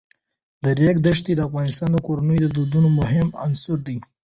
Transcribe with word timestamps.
د 0.63 0.65
ریګ 0.79 0.95
دښتې 1.05 1.33
د 1.35 1.41
افغان 1.47 1.93
کورنیو 2.07 2.47
د 2.49 2.53
دودونو 2.57 2.89
مهم 2.99 3.27
عنصر 3.43 3.77
دی. 3.87 3.97